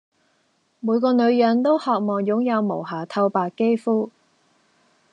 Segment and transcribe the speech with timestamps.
[0.79, 4.09] 每個女人都渴望擁有無瑕透白肌膚